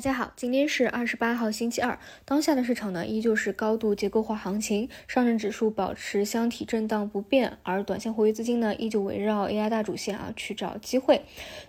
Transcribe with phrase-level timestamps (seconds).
[0.00, 11.20] 大家好，今天是二十八号星期二，当下的市场呢依旧是高度结构化行情，上证指数保持箱体震荡不变，而短线活跃资金呢依旧围绕 AI 大主线啊去找机会。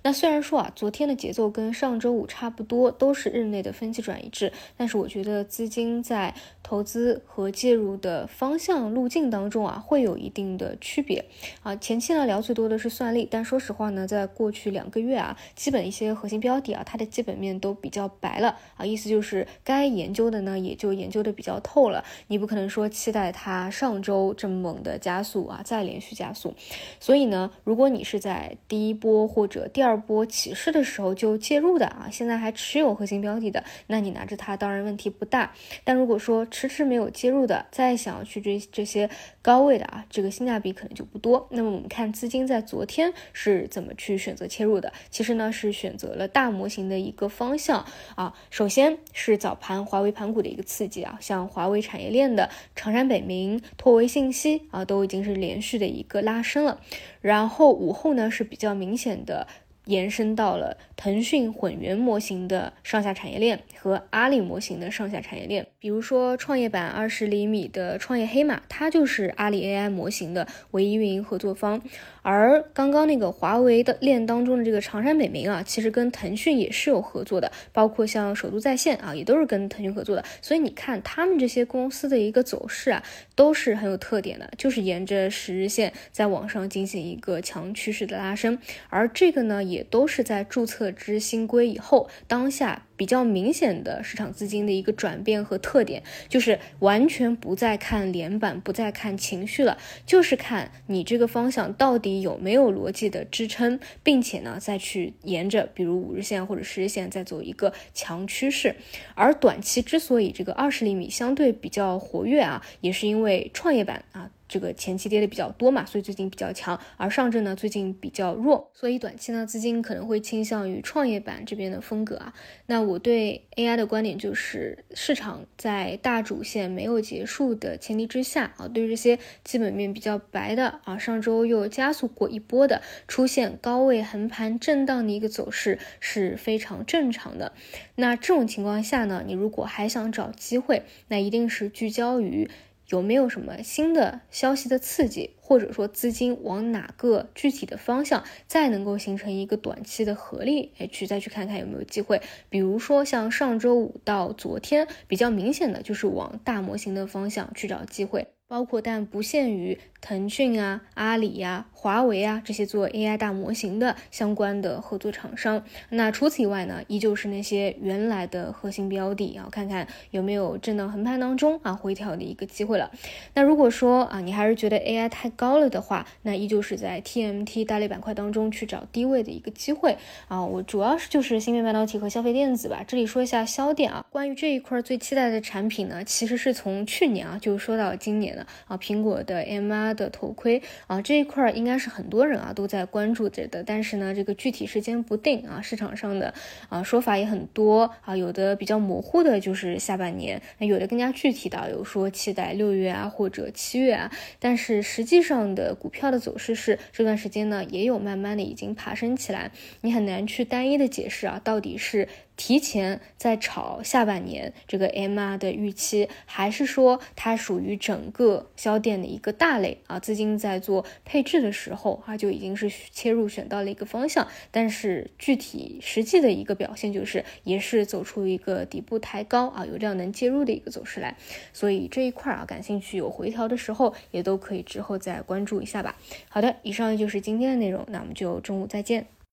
[0.03, 6.33] 那虽然说啊昨天的节奏跟上周五差不多，都是日内的分歧转移制，但是我觉得资金在
[6.71, 11.25] 投资和介入的方向路径当中啊会有一定的区别
[11.63, 11.75] 啊。
[11.75, 18.09] 前期呢聊最多的是算力，但说实话呢，在过去两个月啊，基本一些核心标的啊，它的基本面都比较。
[18.21, 22.03] 白了啊，意思就是该研究的呢，也就研究的比较透了。
[22.27, 26.53] 你不可能说期待它上周这么猛的加速啊，再连续加速。
[26.99, 35.53] 所以呢，如果你是在第一波或者第二波起势的时候就介入的啊，现在还持有核心标的的，那你拿着它当然问题不大。
[35.83, 39.09] 但如果说迟迟没有介入的，再想要去追这些
[39.41, 41.47] 高位的啊，这个性价比可能就不多。
[41.49, 44.93] 那么我们看资金在昨天是怎么去选择切入的？
[45.09, 47.83] 其实呢，是选择了大模型的一个方向。
[48.13, 56.79] 啊，首先是早盘华为盘股的一个刺激啊，像华为产业链的长山北明、拓维信息啊，都已经是连续的一个拉升了。
[57.21, 59.47] 然后午后呢是比较明显的
[59.85, 65.67] 延伸到了腾讯混元模型的上下产业链和阿里模型的上下产业链。
[65.79, 71.81] 比如说创业板二十厘米的创业黑马，它就是阿里 AI 模型的唯一运营合作方。
[72.21, 80.23] 而刚刚那个华为的链当中的这个长山北明啊，其实跟腾讯也是有合作的，包括像首都在线啊，也都是跟腾讯合作的。
[80.39, 88.59] 所以你看他们这些公司的一个走势啊，都是很有特点的，就是沿着十日线在往上进行一个强趋势的拉升。
[88.89, 92.83] 而这个呢，也都是在注册之新规以后，当下。
[93.01, 108.75] 比较明显的市场资金的一个转变和特点，就是完全不再看连板，不再看情绪了，就是看你这个方向到底有没有逻辑的支撑，并且呢，再去沿着比如五日线或者十日线再走一个强趋势。
[109.15, 114.29] 而短期之所以这个二十厘米相对比较活跃啊，也是因为创业板啊。
[114.51, 122.33] 这个前期跌的比较多嘛，所以最近比较强，而上证呢最近比较弱，所以短期呢资金可能会倾向于创业板这边的风格啊。
[122.65, 137.53] 那我对 AI 的观点就是，市场在大主线没有结束的前提之下啊，对这些基本面比较白的啊，上周又加速过一波的，出现高位横盘震荡的一个走势是非常正常的。
[137.95, 142.49] 那这种情况下呢，你如果还想找机会，那一定是聚焦于。
[142.91, 150.73] 有没有什么新的消息的刺激，或者说资金往哪个具体的方向再能够形成一个短期的合力？
[150.77, 152.21] 哎，去再去看看有没有机会。
[152.49, 158.27] 比如说像上周五到昨天，比较明显的就是往大模型的方向去找机会。
[158.47, 165.63] 包括但不限于腾讯啊、阿里呀、华为啊这些做 AI 大模型的相关的合作厂商。
[165.89, 172.91] 那除此以外呢，依旧是那些原来的核心标的啊，看看有没有震荡横盘当中啊回调的一个机会了。
[173.35, 179.95] 那如果说啊，你还是觉得 AI 太高了的话，那依旧是在 TMT 大类板块当中去找低位的一个机会
[180.27, 180.43] 啊。
[180.43, 182.83] 我主要是就是芯片半导体和消费电子吧。
[182.87, 188.47] 这里说一下销电啊，关于这一块最期待的产品呢，其实是从去年啊就说到今年的。
[188.67, 196.33] 啊，苹果的 MR 的头盔啊，这一块儿应该是很多人啊都在关注着的，但是呢，这个具体时间不定啊，市场上的
[196.69, 212.07] 啊说法也很多啊，有的比较模糊的就是下半年，有的更加具体的有说期待六月啊或者七月啊，但是实际上的股票的走势是这段时间呢也有慢慢的已经爬升起来，你很难去单一的解释啊，到底是。
[212.43, 219.99] 提前在炒下半年这个 MR 的预期，还是说它属于整个销电的一个大类啊？
[219.99, 231.15] 资金在做配置的时候啊，就已经是切入选到了一个方向，但是具体实际的一个表现就是，也是走出一个底部抬高啊，有量能介入的一个走势来。
[231.53, 235.95] 所以这一块啊，感兴趣有回调的时候，也都可以之后再关注一下吧。
[236.27, 239.20] 好的，以上就是今天的内容，那我们就中午再见。